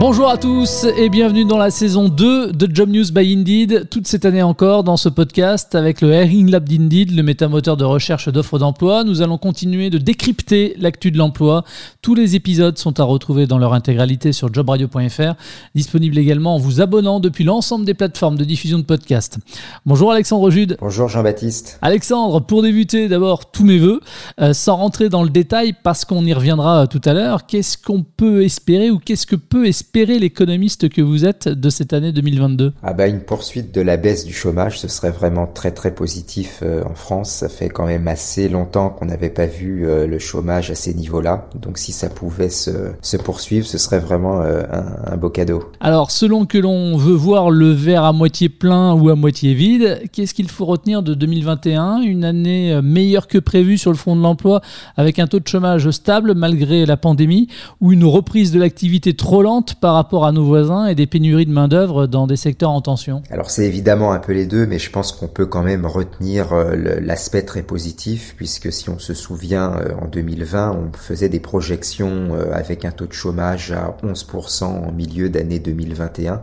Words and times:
Bonjour 0.00 0.28
à 0.28 0.36
tous 0.36 0.84
et 0.98 1.08
bienvenue 1.08 1.44
dans 1.44 1.56
la 1.56 1.70
saison 1.70 2.08
2 2.08 2.52
de 2.52 2.68
Job 2.74 2.90
News 2.90 3.10
by 3.12 3.32
Indeed, 3.32 3.88
toute 3.88 4.06
cette 4.06 4.24
année 4.24 4.42
encore 4.42 4.84
dans 4.84 4.96
ce 4.96 5.08
podcast 5.08 5.74
avec 5.74 6.00
le 6.00 6.12
Hiring 6.12 6.50
Lab 6.50 6.68
d'Indeed, 6.68 7.14
le 7.14 7.22
métamoteur 7.22 7.76
de 7.76 7.84
recherche 7.84 8.28
d'offres 8.28 8.58
d'emploi. 8.58 9.04
Nous 9.04 9.22
allons 9.22 9.38
continuer 9.38 9.90
de 9.90 9.98
décrypter 9.98 10.74
l'actu 10.78 11.10
de 11.10 11.16
l'emploi. 11.16 11.64
Tous 12.02 12.14
les 12.14 12.34
épisodes 12.34 12.76
sont 12.76 12.98
à 13.00 13.04
retrouver 13.04 13.46
dans 13.46 13.56
leur 13.56 13.72
intégralité 13.72 14.32
sur 14.32 14.52
jobradio.fr, 14.52 15.34
disponible 15.74 16.18
également 16.18 16.56
en 16.56 16.58
vous 16.58 16.80
abonnant 16.80 17.20
depuis 17.20 17.44
l'ensemble 17.44 17.84
des 17.84 17.94
plateformes 17.94 18.36
de 18.36 18.44
diffusion 18.44 18.78
de 18.78 18.84
podcasts. 18.84 19.38
Bonjour 19.86 20.12
Alexandre 20.12 20.50
Jude. 20.50 20.76
Bonjour 20.80 21.08
Jean-Baptiste. 21.08 21.78
Alexandre, 21.82 22.40
pour 22.40 22.62
débuter 22.62 23.08
d'abord 23.08 23.50
tous 23.52 23.64
mes 23.64 23.78
voeux, 23.78 24.00
euh, 24.40 24.52
sans 24.52 24.76
rentrer 24.76 25.08
dans 25.08 25.22
le 25.22 25.30
détail 25.30 25.72
parce 25.82 26.04
qu'on 26.04 26.26
y 26.26 26.34
reviendra 26.34 26.82
euh, 26.82 26.86
tout 26.86 27.00
à 27.04 27.14
l'heure, 27.14 27.46
qu'est-ce 27.46 27.78
qu'on 27.78 28.02
peut 28.02 28.42
espérer 28.42 28.90
ou 28.90 28.98
qu'est-ce 28.98 29.26
que 29.26 29.36
peut 29.36 29.66
espérer 29.66 29.83
espérer 29.84 30.18
l'économiste 30.18 30.88
que 30.88 31.02
vous 31.02 31.26
êtes 31.26 31.46
de 31.46 31.68
cette 31.68 31.92
année 31.92 32.10
2022 32.10 32.72
Ah 32.82 32.94
bah 32.94 33.06
une 33.06 33.20
poursuite 33.20 33.74
de 33.74 33.82
la 33.82 33.98
baisse 33.98 34.24
du 34.24 34.32
chômage, 34.32 34.80
ce 34.80 34.88
serait 34.88 35.10
vraiment 35.10 35.46
très 35.46 35.72
très 35.72 35.94
positif 35.94 36.60
euh, 36.62 36.82
en 36.84 36.94
France. 36.94 37.30
Ça 37.30 37.50
fait 37.50 37.68
quand 37.68 37.84
même 37.84 38.08
assez 38.08 38.48
longtemps 38.48 38.88
qu'on 38.88 39.04
n'avait 39.04 39.28
pas 39.28 39.44
vu 39.44 39.86
euh, 39.86 40.06
le 40.06 40.18
chômage 40.18 40.70
à 40.70 40.74
ces 40.74 40.94
niveaux-là. 40.94 41.50
Donc 41.60 41.76
si 41.76 41.92
ça 41.92 42.08
pouvait 42.08 42.48
se, 42.48 42.70
se 43.02 43.18
poursuivre, 43.18 43.66
ce 43.66 43.76
serait 43.76 43.98
vraiment 43.98 44.40
euh, 44.40 44.62
un, 44.72 45.12
un, 45.12 45.16
beau 45.18 45.28
cadeau. 45.28 45.70
Alors 45.80 46.10
selon 46.10 46.46
que 46.46 46.56
l'on 46.56 46.96
veut 46.96 47.12
voir 47.12 47.50
le 47.50 47.70
verre 47.70 48.04
à 48.04 48.14
moitié 48.14 48.48
plein 48.48 48.94
ou 48.94 49.10
à 49.10 49.16
moitié 49.16 49.52
vide, 49.52 50.00
qu'est-ce 50.12 50.32
qu'il 50.32 50.48
faut 50.48 50.64
retenir 50.64 51.02
de 51.02 51.12
2021 51.12 52.00
Une 52.00 52.24
année 52.24 52.80
meilleure 52.82 53.28
que 53.28 53.36
prévue 53.36 53.76
sur 53.76 53.90
le 53.90 53.98
front 53.98 54.16
de 54.16 54.22
l'emploi 54.22 54.62
avec 54.96 55.18
un 55.18 55.26
taux 55.26 55.40
de 55.40 55.46
chômage 55.46 55.90
stable 55.90 56.32
malgré 56.34 56.86
la 56.86 56.96
pandémie 56.96 57.48
ou 57.82 57.92
une 57.92 58.06
reprise 58.06 58.50
de 58.50 58.58
l'activité 58.58 59.12
trop 59.12 59.42
lente 59.42 59.73
par 59.74 59.94
rapport 59.94 60.24
à 60.24 60.32
nos 60.32 60.44
voisins 60.44 60.86
et 60.86 60.94
des 60.94 61.06
pénuries 61.06 61.46
de 61.46 61.50
main-d'œuvre 61.50 62.06
dans 62.06 62.26
des 62.26 62.36
secteurs 62.36 62.70
en 62.70 62.80
tension 62.80 63.22
Alors 63.30 63.50
c'est 63.50 63.66
évidemment 63.66 64.12
un 64.12 64.18
peu 64.18 64.32
les 64.32 64.46
deux, 64.46 64.66
mais 64.66 64.78
je 64.78 64.90
pense 64.90 65.12
qu'on 65.12 65.28
peut 65.28 65.46
quand 65.46 65.62
même 65.62 65.86
retenir 65.86 66.52
euh, 66.52 66.74
l'aspect 67.00 67.42
très 67.42 67.62
positif, 67.62 68.34
puisque 68.36 68.72
si 68.72 68.90
on 68.90 68.98
se 68.98 69.14
souvient, 69.14 69.76
euh, 69.76 69.94
en 70.00 70.06
2020, 70.06 70.72
on 70.72 70.96
faisait 70.96 71.28
des 71.28 71.40
projections 71.40 72.34
euh, 72.34 72.52
avec 72.52 72.84
un 72.84 72.90
taux 72.90 73.06
de 73.06 73.12
chômage 73.12 73.72
à 73.72 73.96
11% 74.02 74.64
en 74.64 74.92
milieu 74.92 75.28
d'année 75.28 75.58
2021. 75.58 76.42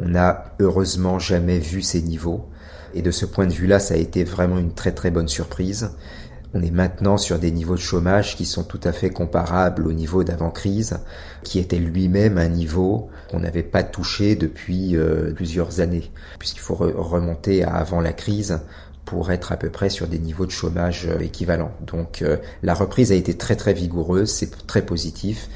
On 0.00 0.08
n'a 0.08 0.54
heureusement 0.60 1.18
jamais 1.18 1.58
vu 1.58 1.82
ces 1.82 2.02
niveaux. 2.02 2.46
Et 2.94 3.02
de 3.02 3.10
ce 3.10 3.26
point 3.26 3.46
de 3.46 3.52
vue-là, 3.52 3.80
ça 3.80 3.94
a 3.94 3.96
été 3.98 4.24
vraiment 4.24 4.58
une 4.58 4.72
très 4.72 4.92
très 4.92 5.10
bonne 5.10 5.28
surprise. 5.28 5.90
On 6.54 6.62
est 6.62 6.70
maintenant 6.70 7.18
sur 7.18 7.38
des 7.38 7.50
niveaux 7.50 7.74
de 7.74 7.80
chômage 7.80 8.34
qui 8.34 8.46
sont 8.46 8.64
tout 8.64 8.80
à 8.84 8.92
fait 8.92 9.10
comparables 9.10 9.86
au 9.86 9.92
niveau 9.92 10.24
d'avant-crise, 10.24 10.98
qui 11.44 11.58
était 11.58 11.78
lui-même 11.78 12.38
un 12.38 12.48
niveau 12.48 13.10
qu'on 13.30 13.40
n'avait 13.40 13.62
pas 13.62 13.82
touché 13.82 14.34
depuis 14.34 14.96
euh, 14.96 15.32
plusieurs 15.34 15.80
années, 15.80 16.10
puisqu'il 16.38 16.60
faut 16.60 16.74
remonter 16.74 17.64
à 17.64 17.74
avant 17.74 18.00
la 18.00 18.14
crise 18.14 18.60
pour 19.04 19.30
être 19.30 19.52
à 19.52 19.56
peu 19.58 19.68
près 19.68 19.90
sur 19.90 20.06
des 20.06 20.18
niveaux 20.18 20.46
de 20.46 20.50
chômage 20.50 21.06
euh, 21.06 21.18
équivalents. 21.18 21.72
Donc 21.86 22.22
euh, 22.22 22.38
la 22.62 22.72
reprise 22.72 23.12
a 23.12 23.14
été 23.14 23.36
très 23.36 23.56
très 23.56 23.74
vigoureuse, 23.74 24.30
c'est 24.30 24.66
très 24.66 24.82
positif. 24.82 25.50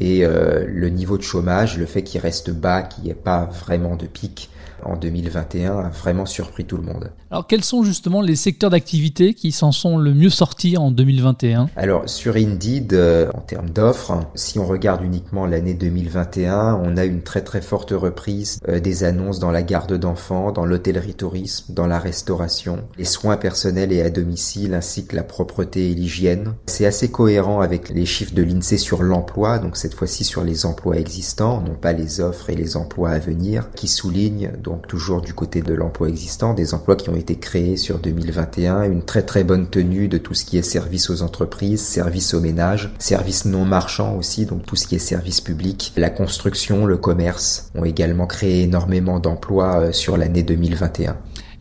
Et 0.00 0.26
le 0.26 0.88
niveau 0.88 1.16
de 1.18 1.22
chômage, 1.22 1.78
le 1.78 1.86
fait 1.86 2.02
qu'il 2.02 2.20
reste 2.20 2.50
bas, 2.50 2.82
qu'il 2.82 3.04
n'y 3.04 3.10
ait 3.10 3.14
pas 3.14 3.44
vraiment 3.44 3.94
de 3.94 4.08
pic, 4.08 4.50
en 4.84 4.96
2021 4.96 5.78
a 5.78 5.88
vraiment 5.88 6.26
surpris 6.26 6.64
tout 6.64 6.76
le 6.76 6.82
monde. 6.82 7.10
Alors 7.30 7.46
quels 7.46 7.64
sont 7.64 7.82
justement 7.82 8.20
les 8.20 8.36
secteurs 8.36 8.70
d'activité 8.70 9.34
qui 9.34 9.52
s'en 9.52 9.72
sont 9.72 9.98
le 9.98 10.14
mieux 10.14 10.30
sortis 10.30 10.76
en 10.76 10.90
2021 10.90 11.68
Alors 11.76 12.08
sur 12.08 12.36
Indeed, 12.36 12.92
euh, 12.92 13.30
en 13.34 13.40
termes 13.40 13.70
d'offres, 13.70 14.20
si 14.34 14.58
on 14.58 14.66
regarde 14.66 15.02
uniquement 15.02 15.46
l'année 15.46 15.74
2021, 15.74 16.80
on 16.82 16.96
a 16.96 17.04
une 17.04 17.22
très 17.22 17.42
très 17.42 17.60
forte 17.60 17.90
reprise 17.90 18.58
euh, 18.68 18.80
des 18.80 19.04
annonces 19.04 19.38
dans 19.38 19.50
la 19.50 19.62
garde 19.62 19.94
d'enfants, 19.94 20.52
dans 20.52 20.64
l'hôtellerie-tourisme, 20.64 21.72
dans 21.74 21.86
la 21.86 21.98
restauration, 21.98 22.78
les 22.98 23.04
soins 23.04 23.36
personnels 23.36 23.92
et 23.92 24.02
à 24.02 24.10
domicile 24.10 24.74
ainsi 24.74 25.06
que 25.06 25.16
la 25.16 25.22
propreté 25.22 25.90
et 25.90 25.94
l'hygiène. 25.94 26.54
C'est 26.66 26.86
assez 26.86 27.10
cohérent 27.10 27.60
avec 27.60 27.88
les 27.88 28.06
chiffres 28.06 28.34
de 28.34 28.42
l'INSEE 28.42 28.78
sur 28.78 29.02
l'emploi, 29.02 29.58
donc 29.58 29.76
cette 29.76 29.94
fois-ci 29.94 30.24
sur 30.24 30.44
les 30.44 30.66
emplois 30.66 30.96
existants, 30.96 31.60
non 31.60 31.74
pas 31.74 31.92
les 31.92 32.20
offres 32.20 32.50
et 32.50 32.54
les 32.54 32.76
emplois 32.76 33.10
à 33.10 33.18
venir, 33.18 33.70
qui 33.74 33.88
soulignent 33.88 34.52
donc 34.62 34.73
donc 34.74 34.88
toujours 34.88 35.20
du 35.20 35.34
côté 35.34 35.62
de 35.62 35.72
l'emploi 35.72 36.08
existant, 36.08 36.52
des 36.52 36.74
emplois 36.74 36.96
qui 36.96 37.08
ont 37.08 37.14
été 37.14 37.36
créés 37.36 37.76
sur 37.76 38.00
2021, 38.00 38.82
une 38.82 39.04
très 39.04 39.22
très 39.22 39.44
bonne 39.44 39.68
tenue 39.68 40.08
de 40.08 40.18
tout 40.18 40.34
ce 40.34 40.44
qui 40.44 40.58
est 40.58 40.62
service 40.62 41.10
aux 41.10 41.22
entreprises, 41.22 41.80
service 41.80 42.34
aux 42.34 42.40
ménages, 42.40 42.92
services 42.98 43.44
non 43.44 43.64
marchands 43.64 44.16
aussi, 44.16 44.46
donc 44.46 44.66
tout 44.66 44.74
ce 44.74 44.88
qui 44.88 44.96
est 44.96 44.98
service 44.98 45.40
public, 45.40 45.92
la 45.96 46.10
construction, 46.10 46.86
le 46.86 46.96
commerce 46.96 47.70
ont 47.76 47.84
également 47.84 48.26
créé 48.26 48.62
énormément 48.62 49.20
d'emplois 49.20 49.78
euh, 49.78 49.92
sur 49.92 50.16
l'année 50.16 50.42
2021. 50.42 51.16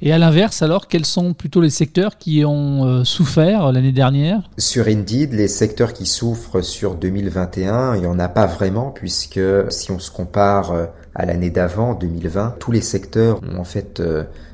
Et 0.05 0.11
à 0.11 0.17
l'inverse, 0.17 0.61
alors, 0.61 0.89
quels 0.89 1.05
sont 1.05 1.33
plutôt 1.33 1.61
les 1.61 1.69
secteurs 1.69 2.17
qui 2.17 2.43
ont 2.43 2.85
euh, 2.85 3.03
souffert 3.05 3.71
l'année 3.71 3.93
dernière? 3.93 4.41
Sur 4.57 4.87
Indeed, 4.87 5.31
les 5.31 5.47
secteurs 5.47 5.93
qui 5.93 6.05
souffrent 6.05 6.61
sur 6.61 6.95
2021, 6.95 7.95
il 7.95 8.01
n'y 8.01 8.07
en 8.07 8.19
a 8.19 8.27
pas 8.27 8.45
vraiment, 8.45 8.91
puisque 8.91 9.39
si 9.69 9.91
on 9.91 9.99
se 9.99 10.11
compare 10.11 10.71
euh, 10.71 10.85
à 11.15 11.25
l'année 11.25 11.49
d'avant, 11.49 11.93
2020, 11.93 12.55
tous 12.59 12.71
les 12.71 12.81
secteurs 12.81 13.39
ont 13.43 13.57
en 13.59 13.63
fait 13.63 14.01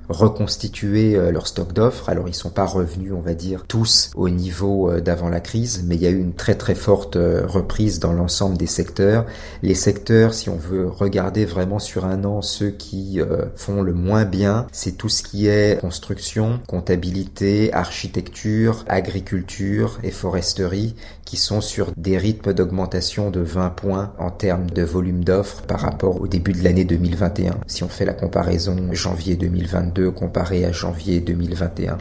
euh, 0.09 0.13
reconstitué 0.13 1.15
euh, 1.15 1.31
leur 1.31 1.47
stock 1.47 1.73
d'offres. 1.73 2.09
Alors 2.09 2.27
ils 2.27 2.35
sont 2.35 2.49
pas 2.49 2.65
revenus, 2.65 3.13
on 3.15 3.21
va 3.21 3.33
dire, 3.33 3.63
tous 3.67 4.11
au 4.15 4.29
niveau 4.29 4.91
euh, 4.91 5.01
d'avant 5.01 5.29
la 5.29 5.39
crise, 5.39 5.83
mais 5.85 5.95
il 5.95 6.01
y 6.01 6.07
a 6.07 6.09
eu 6.09 6.19
une 6.19 6.33
très 6.33 6.55
très 6.55 6.75
forte 6.75 7.15
reprise 7.15 7.99
dans 7.99 8.13
l'ensemble 8.13 8.57
des 8.57 8.67
secteurs. 8.67 9.25
Les 9.63 9.75
secteurs, 9.75 10.33
si 10.33 10.49
on 10.49 10.55
veut 10.55 10.87
regarder 10.87 11.45
vraiment 11.45 11.79
sur 11.79 12.05
un 12.05 12.23
an, 12.23 12.41
ceux 12.41 12.71
qui 12.71 13.19
font 13.55 13.81
le 13.81 13.93
moins 13.93 14.25
bien, 14.25 14.67
c'est 14.71 14.93
tout 14.93 15.09
ce 15.09 15.23
qui 15.23 15.47
est 15.47 15.79
construction, 15.79 16.59
comptabilité, 16.67 17.73
architecture, 17.73 18.85
agriculture 18.87 19.99
et 20.03 20.11
foresterie, 20.11 20.95
qui 21.25 21.37
sont 21.37 21.61
sur 21.61 21.91
des 21.95 22.17
rythmes 22.17 22.53
d'augmentation 22.53 23.29
de 23.29 23.41
20 23.41 23.69
points 23.69 24.13
en 24.17 24.31
termes 24.31 24.69
de 24.69 24.83
volume 24.83 25.23
d'offres 25.23 25.61
par 25.63 25.81
rapport 25.81 26.21
au 26.21 26.27
début 26.27 26.53
de 26.53 26.63
l'année 26.63 26.85
2021. 26.85 27.59
Si 27.67 27.83
on 27.83 27.89
fait 27.89 28.05
la 28.05 28.13
comparaison 28.13 28.75
janvier 28.93 29.35
2022 29.35 29.98
comparé 30.07 30.65
à 30.65 30.71
janvier 30.71 31.19
2021. 31.19 31.97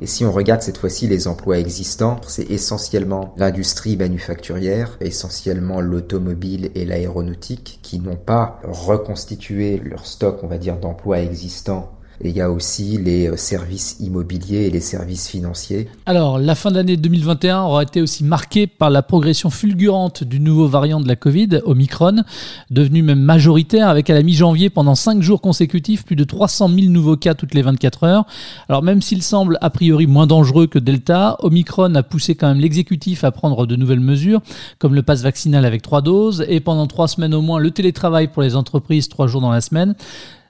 Et 0.00 0.06
si 0.06 0.24
on 0.24 0.32
regarde 0.32 0.62
cette 0.62 0.78
fois-ci 0.78 1.06
les 1.06 1.28
emplois 1.28 1.58
existants, 1.58 2.20
c'est 2.26 2.50
essentiellement 2.50 3.34
l'industrie 3.36 3.96
manufacturière, 3.96 4.96
essentiellement 5.00 5.80
l'automobile 5.80 6.70
et 6.74 6.84
l'aéronautique 6.84 7.80
qui 7.82 7.98
n'ont 7.98 8.16
pas 8.16 8.60
reconstitué 8.64 9.78
leur 9.78 10.06
stock, 10.06 10.40
on 10.42 10.46
va 10.46 10.58
dire, 10.58 10.76
d'emplois 10.76 11.20
existants 11.20 11.92
et 12.20 12.28
il 12.28 12.36
y 12.36 12.40
a 12.40 12.50
aussi 12.50 12.98
les 12.98 13.28
euh, 13.28 13.36
services 13.36 13.96
immobiliers 14.00 14.66
et 14.66 14.70
les 14.70 14.80
services 14.80 15.28
financiers. 15.28 15.88
Alors, 16.06 16.38
la 16.38 16.54
fin 16.54 16.70
d'année 16.70 16.96
2021 16.96 17.62
aura 17.62 17.82
été 17.82 18.02
aussi 18.02 18.24
marquée 18.24 18.66
par 18.66 18.90
la 18.90 19.02
progression 19.02 19.50
fulgurante 19.50 20.24
du 20.24 20.38
nouveau 20.38 20.68
variant 20.68 21.00
de 21.00 21.08
la 21.08 21.16
Covid, 21.16 21.60
Omicron, 21.64 22.22
devenu 22.70 23.02
même 23.02 23.20
majoritaire 23.20 23.88
avec 23.88 24.10
à 24.10 24.14
la 24.14 24.22
mi-janvier 24.22 24.70
pendant 24.70 24.94
5 24.94 25.22
jours 25.22 25.40
consécutifs 25.40 26.04
plus 26.04 26.16
de 26.16 26.24
300 26.24 26.68
000 26.68 26.90
nouveaux 26.90 27.16
cas 27.16 27.34
toutes 27.34 27.54
les 27.54 27.62
24 27.62 28.04
heures. 28.04 28.26
Alors 28.68 28.82
même 28.82 29.02
s'il 29.02 29.22
semble 29.22 29.58
a 29.60 29.70
priori 29.70 30.06
moins 30.06 30.26
dangereux 30.26 30.66
que 30.66 30.78
Delta, 30.78 31.36
Omicron 31.40 31.94
a 31.94 32.02
poussé 32.02 32.34
quand 32.34 32.48
même 32.48 32.60
l'exécutif 32.60 33.24
à 33.24 33.30
prendre 33.30 33.66
de 33.66 33.76
nouvelles 33.76 34.00
mesures, 34.00 34.42
comme 34.78 34.94
le 34.94 35.02
pass 35.02 35.22
vaccinal 35.22 35.64
avec 35.64 35.82
3 35.82 36.02
doses 36.02 36.44
et 36.48 36.60
pendant 36.60 36.86
3 36.86 37.08
semaines 37.08 37.34
au 37.34 37.42
moins 37.42 37.58
le 37.58 37.70
télétravail 37.70 38.28
pour 38.28 38.42
les 38.42 38.56
entreprises 38.56 39.08
3 39.08 39.26
jours 39.26 39.40
dans 39.40 39.50
la 39.50 39.60
semaine. 39.60 39.94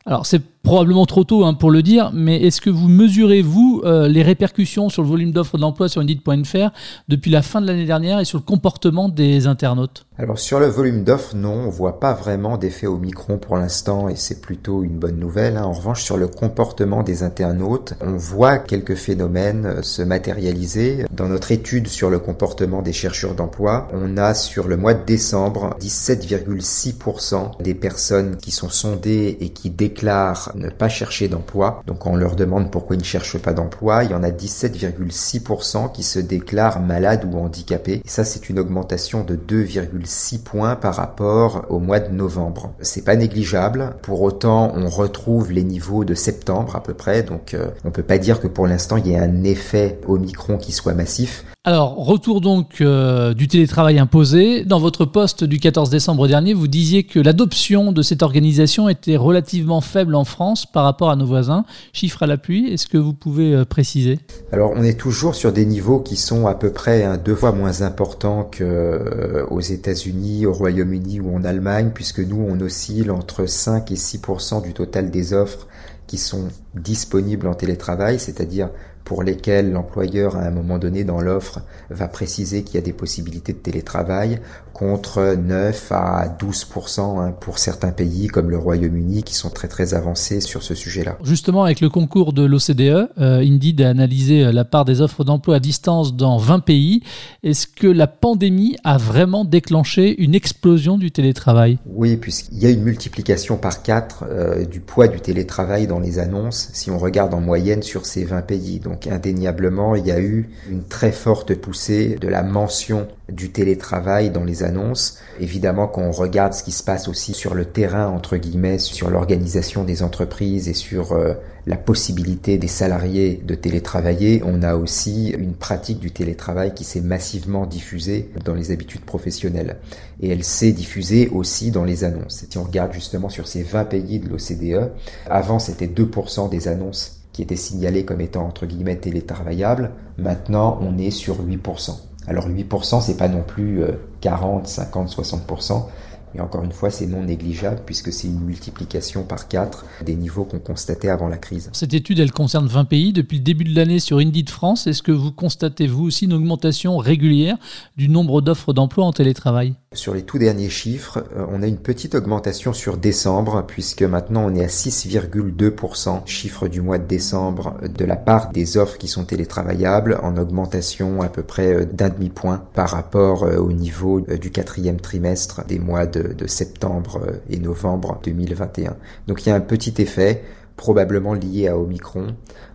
Alors 0.04 0.26
c'est 0.26 0.42
probablement 0.62 1.06
trop 1.06 1.24
tôt 1.24 1.44
hein, 1.44 1.54
pour 1.54 1.70
le 1.70 1.82
dire, 1.82 2.10
mais 2.14 2.42
est-ce 2.42 2.60
que 2.60 2.70
vous 2.70 2.88
mesurez, 2.88 3.42
vous, 3.42 3.82
euh, 3.84 4.08
les 4.08 4.22
répercussions 4.22 4.88
sur 4.88 5.02
le 5.02 5.08
volume 5.08 5.32
d'offres 5.32 5.58
d'emploi 5.58 5.88
sur 5.88 6.00
Indeed.fr 6.00 6.70
depuis 7.08 7.30
la 7.30 7.42
fin 7.42 7.60
de 7.60 7.66
l'année 7.66 7.86
dernière 7.86 8.20
et 8.20 8.24
sur 8.24 8.38
le 8.38 8.44
comportement 8.44 9.08
des 9.08 9.46
internautes? 9.46 10.06
Alors 10.18 10.38
sur 10.38 10.60
le 10.60 10.66
volume 10.66 11.04
d'offres, 11.04 11.34
non, 11.34 11.54
on 11.54 11.70
voit 11.70 11.98
pas 11.98 12.12
vraiment 12.12 12.58
d'effet 12.58 12.86
au 12.86 12.98
micron 12.98 13.38
pour 13.38 13.56
l'instant 13.56 14.08
et 14.08 14.14
c'est 14.14 14.40
plutôt 14.40 14.84
une 14.84 14.98
bonne 14.98 15.18
nouvelle. 15.18 15.56
Hein. 15.56 15.64
En 15.64 15.72
revanche, 15.72 16.04
sur 16.04 16.16
le 16.16 16.28
comportement 16.28 17.02
des 17.02 17.22
internautes, 17.22 17.94
on 18.00 18.16
voit 18.16 18.58
quelques 18.58 18.94
phénomènes 18.94 19.66
euh, 19.66 19.82
se 19.82 20.02
matérialiser. 20.02 21.06
Dans 21.10 21.28
notre 21.28 21.50
étude 21.50 21.88
sur 21.88 22.10
le 22.10 22.18
comportement 22.18 22.82
des 22.82 22.92
chercheurs 22.92 23.34
d'emploi, 23.34 23.88
on 23.92 24.16
a 24.16 24.34
sur 24.34 24.68
le 24.68 24.76
mois 24.76 24.94
de 24.94 25.04
décembre 25.04 25.76
17,6% 25.80 27.62
des 27.62 27.74
personnes 27.74 28.36
qui 28.36 28.50
sont 28.50 28.68
sondées 28.68 29.38
et 29.40 29.48
qui 29.48 29.70
déclarent 29.70 30.51
ne 30.56 30.68
pas 30.68 30.88
chercher 30.88 31.28
d'emploi. 31.28 31.82
Donc 31.86 32.06
on 32.06 32.16
leur 32.16 32.36
demande 32.36 32.70
pourquoi 32.70 32.96
ils 32.96 33.00
ne 33.00 33.04
cherchent 33.04 33.38
pas 33.38 33.52
d'emploi, 33.52 34.04
il 34.04 34.10
y 34.10 34.14
en 34.14 34.22
a 34.22 34.30
17,6% 34.30 35.92
qui 35.92 36.02
se 36.02 36.18
déclarent 36.18 36.80
malades 36.80 37.28
ou 37.30 37.38
handicapés. 37.38 38.02
Et 38.04 38.08
ça 38.08 38.24
c'est 38.24 38.48
une 38.48 38.58
augmentation 38.58 39.24
de 39.24 39.36
2,6 39.36 40.42
points 40.42 40.76
par 40.76 40.94
rapport 40.94 41.66
au 41.68 41.78
mois 41.78 42.00
de 42.00 42.12
novembre. 42.12 42.72
C'est 42.80 43.04
pas 43.04 43.16
négligeable. 43.16 43.94
Pour 44.02 44.22
autant, 44.22 44.72
on 44.74 44.88
retrouve 44.88 45.52
les 45.52 45.64
niveaux 45.64 46.04
de 46.04 46.14
septembre 46.14 46.76
à 46.76 46.82
peu 46.82 46.94
près. 46.94 47.22
Donc 47.22 47.54
euh, 47.54 47.68
on 47.84 47.90
peut 47.90 48.02
pas 48.02 48.18
dire 48.18 48.40
que 48.40 48.48
pour 48.48 48.66
l'instant 48.66 48.96
il 48.96 49.06
y 49.06 49.12
ait 49.12 49.18
un 49.18 49.44
effet 49.44 50.00
Omicron 50.06 50.58
qui 50.58 50.72
soit 50.72 50.94
massif. 50.94 51.44
Alors, 51.64 51.94
retour 51.94 52.40
donc 52.40 52.80
euh, 52.80 53.34
du 53.34 53.46
télétravail 53.46 54.00
imposé. 54.00 54.64
Dans 54.64 54.80
votre 54.80 55.04
poste 55.04 55.44
du 55.44 55.60
14 55.60 55.90
décembre 55.90 56.26
dernier, 56.26 56.54
vous 56.54 56.66
disiez 56.66 57.04
que 57.04 57.20
l'adoption 57.20 57.92
de 57.92 58.02
cette 58.02 58.24
organisation 58.24 58.88
était 58.88 59.16
relativement 59.16 59.80
faible 59.80 60.16
en 60.16 60.24
France 60.24 60.41
par 60.72 60.84
rapport 60.84 61.10
à 61.10 61.16
nos 61.16 61.26
voisins. 61.26 61.64
Chiffre 61.92 62.22
à 62.22 62.26
l'appui, 62.26 62.68
est-ce 62.68 62.86
que 62.86 62.98
vous 62.98 63.14
pouvez 63.14 63.54
euh, 63.54 63.64
préciser? 63.64 64.18
Alors, 64.52 64.72
on 64.74 64.82
est 64.82 64.98
toujours 64.98 65.34
sur 65.34 65.52
des 65.52 65.64
niveaux 65.64 66.00
qui 66.00 66.16
sont 66.16 66.46
à 66.46 66.54
peu 66.54 66.70
près 66.72 67.04
hein, 67.04 67.16
deux 67.16 67.34
fois 67.34 67.52
moins 67.52 67.82
importants 67.82 68.44
qu'aux 68.44 68.64
euh, 68.64 69.60
États-Unis, 69.60 70.46
au 70.46 70.52
Royaume-Uni 70.52 71.20
ou 71.20 71.34
en 71.34 71.44
Allemagne, 71.44 71.90
puisque 71.94 72.20
nous, 72.20 72.44
on 72.48 72.60
oscille 72.60 73.10
entre 73.10 73.46
5 73.46 73.90
et 73.90 73.96
6% 73.96 74.62
du 74.62 74.72
total 74.72 75.10
des 75.10 75.32
offres 75.32 75.66
qui 76.06 76.18
sont 76.18 76.48
disponibles 76.74 77.46
en 77.46 77.54
télétravail, 77.54 78.18
c'est-à-dire 78.18 78.68
pour 79.04 79.22
lesquels 79.22 79.72
l'employeur 79.72 80.36
à 80.36 80.42
un 80.42 80.50
moment 80.50 80.78
donné 80.78 81.04
dans 81.04 81.20
l'offre 81.20 81.60
va 81.90 82.08
préciser 82.08 82.62
qu'il 82.62 82.76
y 82.76 82.78
a 82.78 82.82
des 82.82 82.92
possibilités 82.92 83.52
de 83.52 83.58
télétravail 83.58 84.40
contre 84.72 85.36
9 85.36 85.92
à 85.92 86.28
12 86.28 86.66
hein, 86.98 87.34
pour 87.40 87.58
certains 87.58 87.92
pays 87.92 88.26
comme 88.28 88.50
le 88.50 88.58
Royaume-Uni 88.58 89.22
qui 89.22 89.34
sont 89.34 89.50
très 89.50 89.68
très 89.68 89.94
avancés 89.94 90.40
sur 90.40 90.62
ce 90.62 90.74
sujet-là. 90.74 91.18
Justement, 91.22 91.64
avec 91.64 91.80
le 91.80 91.88
concours 91.88 92.32
de 92.32 92.42
l'OCDE, 92.42 92.80
euh, 93.18 93.40
Indeed 93.40 93.82
a 93.82 93.90
analysé 93.90 94.50
la 94.50 94.64
part 94.64 94.84
des 94.84 95.00
offres 95.00 95.24
d'emploi 95.24 95.56
à 95.56 95.60
distance 95.60 96.16
dans 96.16 96.38
20 96.38 96.60
pays. 96.60 97.02
Est-ce 97.42 97.66
que 97.66 97.86
la 97.86 98.06
pandémie 98.06 98.76
a 98.82 98.96
vraiment 98.96 99.44
déclenché 99.44 100.20
une 100.22 100.34
explosion 100.34 100.98
du 100.98 101.10
télétravail? 101.10 101.78
Oui, 101.86 102.16
puisqu'il 102.16 102.58
y 102.58 102.66
a 102.66 102.70
une 102.70 102.82
multiplication 102.82 103.56
par 103.56 103.82
4 103.82 104.24
euh, 104.28 104.64
du 104.64 104.80
poids 104.80 105.08
du 105.08 105.20
télétravail 105.20 105.86
dans 105.86 106.00
les 106.00 106.18
annonces 106.18 106.70
si 106.72 106.90
on 106.90 106.98
regarde 106.98 107.34
en 107.34 107.40
moyenne 107.40 107.82
sur 107.82 108.06
ces 108.06 108.24
20 108.24 108.42
pays. 108.42 108.80
Donc 108.80 108.91
indéniablement, 109.06 109.94
il 109.94 110.06
y 110.06 110.10
a 110.12 110.20
eu 110.20 110.48
une 110.70 110.84
très 110.84 111.12
forte 111.12 111.54
poussée 111.54 112.16
de 112.20 112.28
la 112.28 112.42
mention 112.42 113.08
du 113.28 113.50
télétravail 113.50 114.30
dans 114.30 114.44
les 114.44 114.62
annonces. 114.62 115.18
Évidemment, 115.40 115.88
quand 115.88 116.02
on 116.02 116.10
regarde 116.10 116.52
ce 116.52 116.62
qui 116.62 116.72
se 116.72 116.82
passe 116.82 117.08
aussi 117.08 117.34
sur 117.34 117.54
le 117.54 117.64
terrain, 117.64 118.08
entre 118.08 118.36
guillemets, 118.36 118.78
sur 118.78 119.10
l'organisation 119.10 119.84
des 119.84 120.02
entreprises 120.02 120.68
et 120.68 120.74
sur 120.74 121.12
euh, 121.12 121.34
la 121.66 121.76
possibilité 121.76 122.58
des 122.58 122.68
salariés 122.68 123.40
de 123.44 123.54
télétravailler, 123.54 124.42
on 124.44 124.62
a 124.62 124.74
aussi 124.74 125.30
une 125.30 125.54
pratique 125.54 126.00
du 126.00 126.10
télétravail 126.10 126.74
qui 126.74 126.84
s'est 126.84 127.00
massivement 127.00 127.66
diffusée 127.66 128.30
dans 128.44 128.54
les 128.54 128.70
habitudes 128.70 129.04
professionnelles. 129.04 129.76
Et 130.20 130.28
elle 130.28 130.44
s'est 130.44 130.72
diffusée 130.72 131.28
aussi 131.28 131.70
dans 131.70 131.84
les 131.84 132.04
annonces. 132.04 132.44
Si 132.50 132.58
on 132.58 132.64
regarde 132.64 132.92
justement 132.92 133.28
sur 133.28 133.46
ces 133.46 133.62
20 133.62 133.84
pays 133.84 134.18
de 134.18 134.28
l'OCDE, 134.28 134.90
avant 135.28 135.58
c'était 135.58 135.86
2% 135.86 136.50
des 136.50 136.68
annonces 136.68 137.21
qui 137.32 137.42
étaient 137.42 137.56
signalées 137.56 138.04
comme 138.04 138.20
étant 138.20 138.46
entre 138.46 138.66
guillemets 138.66 138.96
télétravaillables. 138.96 139.92
Maintenant, 140.18 140.78
on 140.82 140.98
est 140.98 141.10
sur 141.10 141.44
8%. 141.44 141.96
Alors 142.26 142.48
8%, 142.48 143.00
c'est 143.00 143.16
pas 143.16 143.28
non 143.28 143.42
plus 143.42 143.82
40, 144.20 144.66
50, 144.66 145.10
60%, 145.10 145.86
mais 146.34 146.40
encore 146.40 146.64
une 146.64 146.72
fois, 146.72 146.90
c'est 146.90 147.06
non 147.06 147.24
négligeable 147.24 147.80
puisque 147.84 148.12
c'est 148.12 148.28
une 148.28 148.40
multiplication 148.40 149.24
par 149.24 149.48
4 149.48 149.84
des 150.04 150.14
niveaux 150.14 150.44
qu'on 150.44 150.58
constatait 150.58 151.08
avant 151.08 151.28
la 151.28 151.36
crise. 151.36 151.70
Cette 151.72 151.94
étude, 151.94 152.20
elle 152.20 152.32
concerne 152.32 152.66
20 152.66 152.84
pays. 152.84 153.12
Depuis 153.12 153.38
le 153.38 153.44
début 153.44 153.64
de 153.64 153.74
l'année 153.74 153.98
sur 153.98 154.18
Indeed 154.18 154.50
France, 154.50 154.86
est-ce 154.86 155.02
que 155.02 155.12
vous 155.12 155.32
constatez, 155.32 155.86
vous 155.86 156.04
aussi, 156.04 156.24
une 156.24 156.32
augmentation 156.32 156.96
régulière 156.96 157.56
du 157.96 158.08
nombre 158.08 158.40
d'offres 158.40 158.72
d'emploi 158.72 159.04
en 159.04 159.12
télétravail? 159.12 159.74
Sur 159.94 160.14
les 160.14 160.22
tout 160.22 160.38
derniers 160.38 160.70
chiffres, 160.70 161.24
euh, 161.36 161.46
on 161.50 161.62
a 161.62 161.66
une 161.66 161.76
petite 161.76 162.14
augmentation 162.14 162.72
sur 162.72 162.96
décembre, 162.96 163.64
puisque 163.66 164.02
maintenant 164.02 164.46
on 164.46 164.54
est 164.54 164.64
à 164.64 164.68
6,2% 164.68 166.26
chiffre 166.26 166.68
du 166.68 166.80
mois 166.80 166.98
de 166.98 167.06
décembre 167.06 167.76
de 167.82 168.04
la 168.04 168.16
part 168.16 168.50
des 168.50 168.76
offres 168.76 168.98
qui 168.98 169.08
sont 169.08 169.24
télétravaillables, 169.24 170.18
en 170.22 170.36
augmentation 170.36 171.22
à 171.22 171.28
peu 171.28 171.42
près 171.42 171.74
euh, 171.74 171.84
d'un 171.84 172.08
demi-point 172.08 172.62
par 172.74 172.90
rapport 172.90 173.44
euh, 173.44 173.56
au 173.56 173.72
niveau 173.72 174.20
du 174.20 174.50
quatrième 174.50 175.00
trimestre 175.00 175.64
des 175.66 175.78
mois 175.78 176.06
de, 176.06 176.46
septembre 176.46 177.20
et 177.50 177.58
novembre 177.58 178.18
2021. 178.24 178.96
Donc 179.26 179.44
il 179.44 179.48
y 179.48 179.52
a 179.52 179.54
un 179.54 179.60
petit 179.60 179.94
effet 179.98 180.42
probablement 180.76 181.34
lié 181.34 181.68
à 181.68 181.78
Omicron. 181.78 182.34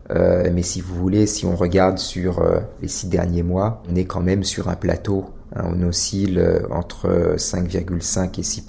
Mais 0.10 0.62
si 0.62 0.80
vous 0.80 0.96
voulez, 0.96 1.28
si 1.28 1.46
on 1.46 1.56
regarde 1.56 1.98
sur 1.98 2.42
les 2.82 2.88
six 2.88 3.08
derniers 3.08 3.44
mois, 3.44 3.84
on 3.92 3.96
est 3.96 4.06
quand 4.06 4.22
même 4.22 4.46
sur 4.46 4.70
un 4.70 4.76
plateau 4.76 5.26
Hein, 5.56 5.72
on 5.74 5.84
oscille 5.84 6.40
euh, 6.40 6.68
entre 6.72 7.36
5,5 7.38 8.40
et 8.40 8.44
6 8.44 8.64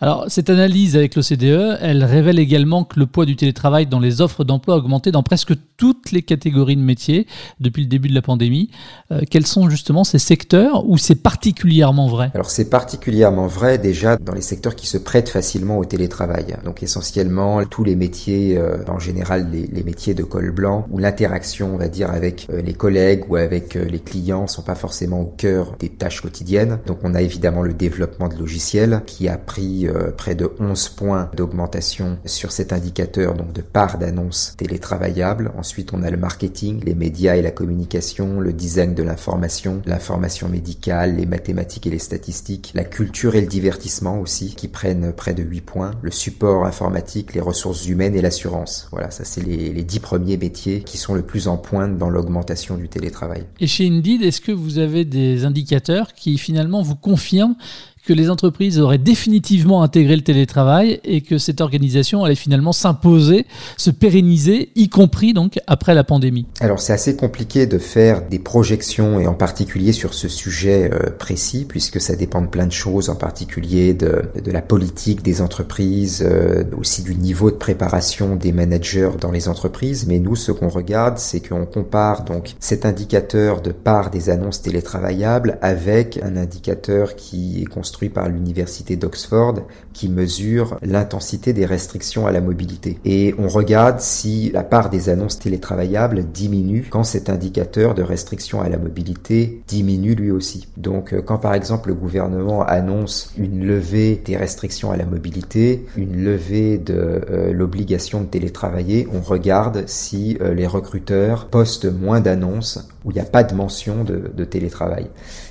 alors, 0.00 0.24
cette 0.28 0.50
analyse 0.50 0.96
avec 0.96 1.14
l'OCDE, 1.14 1.78
elle 1.80 2.04
révèle 2.04 2.38
également 2.38 2.84
que 2.84 2.98
le 2.98 3.06
poids 3.06 3.26
du 3.26 3.36
télétravail 3.36 3.86
dans 3.86 4.00
les 4.00 4.20
offres 4.20 4.44
d'emploi 4.44 4.74
a 4.74 4.78
augmenté 4.78 5.10
dans 5.10 5.22
presque 5.22 5.54
toutes 5.76 6.12
les 6.12 6.22
catégories 6.22 6.76
de 6.76 6.82
métiers 6.82 7.26
depuis 7.60 7.82
le 7.82 7.88
début 7.88 8.08
de 8.08 8.14
la 8.14 8.22
pandémie. 8.22 8.70
Euh, 9.10 9.22
quels 9.28 9.46
sont 9.46 9.68
justement 9.68 10.04
ces 10.04 10.18
secteurs 10.18 10.88
où 10.88 10.98
c'est 10.98 11.16
particulièrement 11.16 12.08
vrai? 12.08 12.30
Alors, 12.34 12.50
c'est 12.50 12.70
particulièrement 12.70 13.46
vrai 13.46 13.78
déjà 13.78 14.16
dans 14.16 14.34
les 14.34 14.40
secteurs 14.40 14.76
qui 14.76 14.86
se 14.86 14.98
prêtent 14.98 15.28
facilement 15.28 15.78
au 15.78 15.84
télétravail. 15.84 16.56
Donc, 16.64 16.82
essentiellement, 16.82 17.64
tous 17.64 17.84
les 17.84 17.96
métiers, 17.96 18.56
euh, 18.58 18.78
en 18.88 18.98
général 18.98 19.48
les, 19.50 19.84
métiers 19.84 20.14
de 20.14 20.22
col 20.22 20.50
blanc, 20.50 20.86
où 20.90 20.98
l'interaction, 20.98 21.74
on 21.74 21.76
va 21.76 21.88
dire, 21.88 22.10
avec 22.10 22.46
euh, 22.50 22.62
les 22.62 22.72
collègues 22.72 23.24
ou 23.28 23.36
avec 23.36 23.74
les 23.74 23.98
clients 23.98 24.46
sont 24.46 24.62
pas 24.62 24.74
forcément 24.74 25.20
au 25.20 25.26
cœur 25.36 25.76
des 25.78 25.88
tâches 25.88 26.20
quotidiennes. 26.20 26.78
Donc, 26.86 26.98
on 27.02 27.14
a 27.14 27.22
évidemment 27.22 27.62
le 27.62 27.74
développement 27.74 28.28
de 28.28 28.36
logiciels 28.36 29.02
qui 29.06 29.28
a 29.28 29.36
euh, 29.58 30.10
près 30.16 30.34
de 30.34 30.50
11 30.58 30.88
points 30.90 31.30
d'augmentation 31.36 32.18
sur 32.24 32.52
cet 32.52 32.72
indicateur 32.72 33.34
donc 33.34 33.52
de 33.52 33.62
part 33.62 33.98
d'annonces 33.98 34.54
télétravaillables. 34.56 35.52
Ensuite, 35.56 35.92
on 35.92 36.02
a 36.02 36.10
le 36.10 36.16
marketing, 36.16 36.82
les 36.84 36.94
médias 36.94 37.36
et 37.36 37.42
la 37.42 37.50
communication, 37.50 38.40
le 38.40 38.52
design 38.52 38.94
de 38.94 39.02
l'information, 39.02 39.82
l'information 39.86 40.48
médicale, 40.48 41.16
les 41.16 41.26
mathématiques 41.26 41.86
et 41.86 41.90
les 41.90 41.98
statistiques, 41.98 42.72
la 42.74 42.84
culture 42.84 43.34
et 43.34 43.40
le 43.40 43.46
divertissement 43.46 44.20
aussi 44.20 44.54
qui 44.54 44.68
prennent 44.68 45.12
près 45.12 45.34
de 45.34 45.42
8 45.42 45.60
points, 45.60 45.90
le 46.02 46.10
support 46.10 46.66
informatique, 46.66 47.34
les 47.34 47.40
ressources 47.40 47.86
humaines 47.86 48.14
et 48.14 48.22
l'assurance. 48.22 48.88
Voilà, 48.90 49.10
ça 49.10 49.24
c'est 49.24 49.42
les, 49.42 49.72
les 49.72 49.84
10 49.84 50.00
premiers 50.00 50.36
métiers 50.36 50.82
qui 50.82 50.98
sont 50.98 51.14
le 51.14 51.22
plus 51.22 51.48
en 51.48 51.56
pointe 51.56 51.98
dans 51.98 52.10
l'augmentation 52.10 52.76
du 52.76 52.88
télétravail. 52.88 53.46
Et 53.60 53.66
chez 53.66 53.86
Indeed, 53.88 54.22
est-ce 54.22 54.40
que 54.40 54.52
vous 54.52 54.78
avez 54.78 55.04
des 55.04 55.44
indicateurs 55.44 56.12
qui 56.12 56.38
finalement 56.38 56.82
vous 56.82 56.96
confirment 56.96 57.56
que 58.04 58.12
les 58.12 58.30
entreprises 58.30 58.78
auraient 58.78 58.98
définitivement 58.98 59.82
intégré 59.82 60.16
le 60.16 60.22
télétravail 60.22 61.00
et 61.04 61.22
que 61.22 61.38
cette 61.38 61.60
organisation 61.60 62.24
allait 62.24 62.34
finalement 62.34 62.72
s'imposer, 62.72 63.46
se 63.76 63.90
pérenniser, 63.90 64.70
y 64.74 64.88
compris 64.88 65.32
donc 65.32 65.58
après 65.66 65.94
la 65.94 66.04
pandémie 66.04 66.46
Alors 66.60 66.80
c'est 66.80 66.92
assez 66.92 67.16
compliqué 67.16 67.66
de 67.66 67.78
faire 67.78 68.26
des 68.28 68.38
projections 68.38 69.18
et 69.20 69.26
en 69.26 69.34
particulier 69.34 69.92
sur 69.92 70.12
ce 70.12 70.28
sujet 70.28 70.90
euh, 70.92 71.10
précis 71.10 71.64
puisque 71.66 72.00
ça 72.00 72.14
dépend 72.14 72.42
de 72.42 72.46
plein 72.46 72.66
de 72.66 72.72
choses, 72.72 73.08
en 73.08 73.16
particulier 73.16 73.94
de, 73.94 74.22
de 74.42 74.50
la 74.50 74.62
politique 74.62 75.22
des 75.22 75.40
entreprises, 75.40 76.22
euh, 76.26 76.64
aussi 76.76 77.02
du 77.02 77.14
niveau 77.14 77.50
de 77.50 77.56
préparation 77.56 78.36
des 78.36 78.52
managers 78.52 79.10
dans 79.20 79.30
les 79.30 79.48
entreprises. 79.48 80.06
Mais 80.06 80.18
nous, 80.18 80.36
ce 80.36 80.52
qu'on 80.52 80.68
regarde, 80.68 81.18
c'est 81.18 81.46
qu'on 81.46 81.66
compare 81.66 82.24
donc 82.24 82.54
cet 82.60 82.84
indicateur 82.84 83.62
de 83.62 83.72
part 83.72 84.10
des 84.10 84.28
annonces 84.28 84.60
télétravaillables 84.60 85.58
avec 85.62 86.20
un 86.22 86.36
indicateur 86.36 87.16
qui 87.16 87.62
est 87.62 87.66
construit 87.66 87.93
par 88.10 88.28
l'université 88.28 88.96
d'Oxford 88.96 89.60
qui 89.92 90.08
mesure 90.08 90.76
l'intensité 90.82 91.52
des 91.52 91.64
restrictions 91.64 92.26
à 92.26 92.32
la 92.32 92.40
mobilité. 92.40 92.98
Et 93.04 93.34
on 93.38 93.48
regarde 93.48 94.00
si 94.00 94.50
la 94.52 94.64
part 94.64 94.90
des 94.90 95.08
annonces 95.08 95.38
télétravaillables 95.38 96.24
diminue 96.24 96.86
quand 96.90 97.04
cet 97.04 97.30
indicateur 97.30 97.94
de 97.94 98.02
restriction 98.02 98.60
à 98.60 98.68
la 98.68 98.78
mobilité 98.78 99.62
diminue 99.68 100.14
lui 100.14 100.30
aussi. 100.30 100.68
Donc 100.76 101.12
euh, 101.12 101.22
quand 101.22 101.38
par 101.38 101.54
exemple 101.54 101.88
le 101.88 101.94
gouvernement 101.94 102.62
annonce 102.62 103.32
une 103.38 103.64
levée 103.64 104.20
des 104.24 104.36
restrictions 104.36 104.90
à 104.90 104.96
la 104.96 105.06
mobilité, 105.06 105.86
une 105.96 106.22
levée 106.24 106.78
de 106.78 106.94
euh, 107.30 107.52
l'obligation 107.52 108.20
de 108.20 108.26
télétravailler, 108.26 109.08
on 109.12 109.20
regarde 109.20 109.84
si 109.86 110.36
euh, 110.40 110.54
les 110.54 110.66
recruteurs 110.66 111.46
postent 111.46 111.90
moins 111.90 112.20
d'annonces 112.20 112.88
où 113.04 113.10
il 113.10 113.14
n'y 113.14 113.20
a 113.20 113.24
pas 113.24 113.44
de 113.44 113.54
mention 113.54 114.02
de, 114.02 114.30
de 114.34 114.44
télétravail. 114.44 115.08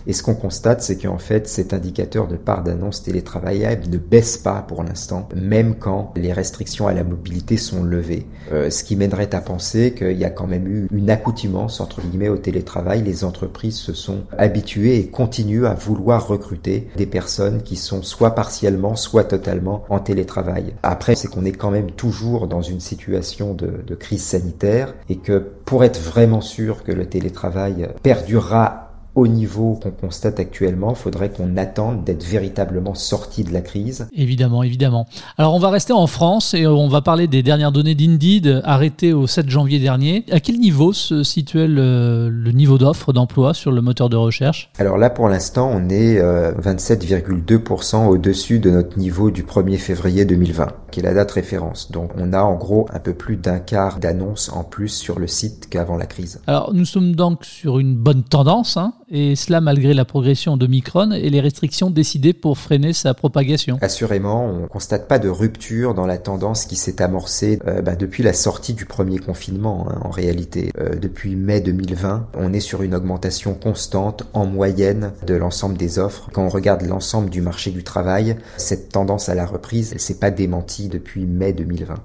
Et 0.08 0.14
ce 0.14 0.24
qu'on 0.24 0.34
constate, 0.34 0.82
c'est 0.82 0.98
qu'en 0.98 1.20
fait 1.20 1.48
cet 1.48 1.74
indicateur 1.74 2.28
de 2.28 2.33
part 2.38 2.64
d'annonces 2.64 3.04
télétravaillables 3.04 3.88
ne 3.90 3.98
baisse 3.98 4.38
pas 4.38 4.62
pour 4.68 4.84
l'instant, 4.84 5.28
même 5.36 5.76
quand 5.76 6.14
les 6.16 6.34
restrictions 6.34 6.88
à 6.88 6.94
la 6.94 7.04
mobilité 7.04 7.58
sont 7.58 7.84
levées. 7.84 8.26
Euh, 8.52 8.70
ce 8.70 8.84
qui 8.84 8.96
mènerait 8.96 9.34
à 9.34 9.42
penser 9.42 9.94
qu'il 9.94 10.18
y 10.18 10.26
a 10.26 10.30
quand 10.30 10.48
même 10.48 10.68
eu 10.68 10.88
une 10.92 11.10
accoutumance 11.10 11.80
entre 11.80 12.02
guillemets 12.02 12.30
au 12.30 12.38
télétravail. 12.38 13.02
Les 13.04 13.24
entreprises 13.24 13.78
se 13.78 13.94
sont 13.94 14.24
habituées 14.38 14.98
et 14.98 15.08
continuent 15.08 15.66
à 15.66 15.74
vouloir 15.74 16.28
recruter 16.28 16.88
des 16.96 17.06
personnes 17.06 17.64
qui 17.64 17.76
sont 17.76 18.02
soit 18.02 18.36
partiellement, 18.36 18.96
soit 18.96 19.24
totalement 19.24 19.84
en 19.90 20.00
télétravail. 20.00 20.74
Après, 20.84 21.16
c'est 21.16 21.28
qu'on 21.28 21.46
est 21.46 21.52
quand 21.52 21.72
même 21.72 21.92
toujours 21.92 22.48
dans 22.48 22.62
une 22.62 22.80
situation 22.80 23.54
de, 23.54 23.84
de 23.86 23.96
crise 23.96 24.24
sanitaire 24.24 24.94
et 25.10 25.18
que 25.18 25.38
pour 25.66 25.84
être 25.84 26.00
vraiment 26.00 26.42
sûr 26.42 26.84
que 26.84 26.92
le 26.92 27.06
télétravail 27.06 27.90
perdurera 28.02 28.83
au 29.16 29.28
niveau 29.28 29.80
qu'on 29.82 29.92
constate 29.92 30.40
actuellement, 30.40 30.96
faudrait 30.96 31.30
qu'on 31.30 31.56
attende 31.58 32.04
d'être 32.04 32.24
véritablement 32.24 32.96
sorti 32.96 33.44
de 33.44 33.54
la 33.54 33.62
crise. 33.62 34.08
Évidemment, 34.14 34.64
évidemment. 34.64 35.08
Alors 35.38 35.54
on 35.54 35.60
va 35.60 35.70
rester 35.70 35.94
en 35.94 36.08
France 36.08 36.54
et 36.54 36.66
on 36.66 36.88
va 36.88 37.02
parler 37.02 37.28
des 37.28 37.44
dernières 37.44 37.72
données 37.72 37.96
d'Indeed 37.96 38.62
arrêtées 38.64 39.14
au 39.14 39.28
7 39.28 39.50
janvier 39.50 39.80
dernier. 39.80 40.26
À 40.32 40.40
quel 40.40 40.58
niveau 40.58 40.94
se 40.94 41.24
situait 41.24 41.68
le, 41.68 42.32
niveau 42.54 42.78
d'offre 42.78 43.14
d'emploi 43.14 43.54
sur 43.54 43.72
le 43.72 43.82
moteur 43.82 44.10
de 44.10 44.16
recherche? 44.16 44.70
Alors 44.80 44.98
là, 44.98 45.10
pour 45.10 45.30
l'instant, 45.30 45.70
on 45.72 45.90
est 45.90 46.20
27,2% 46.20 47.96
euh, 47.96 48.08
au-dessus 48.08 48.60
de 48.60 48.72
notre 48.72 48.98
niveau 48.98 49.30
du 49.30 49.44
1er 49.44 49.78
février 49.78 50.26
2020, 50.26 50.68
qui 50.92 51.00
est 51.02 51.04
la 51.04 51.14
date 51.14 51.32
référence. 51.32 51.92
Donc 51.92 52.12
on 52.18 52.34
a 52.34 52.42
en 52.42 52.56
gros 52.56 52.88
un 52.92 53.00
peu 53.00 53.14
plus 53.14 53.38
d'un 53.38 53.60
quart 53.60 54.00
d'annonces 54.00 54.50
en 54.50 54.64
plus 54.64 54.90
sur 54.90 55.20
le 55.20 55.28
site 55.28 55.70
qu'avant 55.70 55.98
la 55.98 56.06
crise. 56.06 56.42
Alors 56.48 56.74
nous 56.74 56.86
sommes 56.86 57.16
donc 57.16 57.46
sur 57.46 57.80
une 57.80 57.96
bonne 57.96 58.24
tendance. 58.24 58.78
Hein 58.78 58.94
et 59.10 59.36
cela 59.36 59.62
malgré 59.62 59.94
la 59.94 60.06
progression 60.06 60.58
de 60.58 60.68
Micron 60.68 61.12
et 61.12 61.30
les 61.30 61.42
restrictions 61.42 61.90
décidées 61.90 62.34
pour 62.34 62.58
freiner 62.58 62.94
sa 62.94 63.14
propagation. 63.14 63.78
Assurément, 63.82 64.46
on 64.46 64.68
constate 64.68 65.08
pas 65.08 65.20
de 65.20 65.30
rupture 65.30 65.94
dans 65.94 66.06
la 66.06 66.18
tendance 66.18 66.66
qui 66.66 66.76
s'est 66.76 67.02
amorcée 67.02 67.60
euh, 67.68 67.82
bah, 67.82 67.96
depuis 67.96 68.24
la 68.24 68.34
sortie 68.34 68.74
du 68.74 68.86
premier 68.86 69.20
confinement. 69.20 69.88
Hein, 69.90 70.00
en 70.04 70.10
réalité, 70.10 70.72
euh, 70.80 70.96
depuis 70.96 71.36
mai 71.36 71.62
2020, 71.62 72.28
on 72.38 72.54
est 72.54 72.60
sur 72.60 72.82
une 72.84 72.96
augmentation 72.96 73.54
constante 73.54 74.24
en 74.34 74.46
moyenne 74.46 75.12
de 75.26 75.36
l'ensemble 75.36 75.78
des 75.78 76.00
offres. 76.00 76.30
Quand 76.32 76.46
on 76.46 76.50
regarde 76.50 76.84
l'ensemble 76.84 77.30
du 77.30 77.42
marché 77.42 77.72
du 77.72 77.84
travail, 77.84 78.38
cette 78.58 78.90
tendance 78.90 79.30
à 79.30 79.36
la 79.36 79.46
reprise, 79.46 79.92
elle 79.94 80.00
s'est 80.00 80.20
pas 80.20 80.32
démentie 80.32 80.88
depuis 80.88 81.26
mai 81.26 81.54
2020. 81.54 81.96